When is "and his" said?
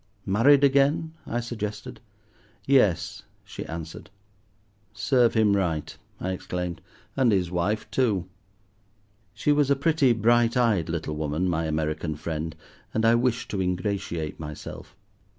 7.15-7.51